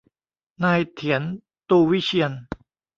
[0.63, 1.21] นายเถียร
[1.69, 2.31] ตูวิเชียร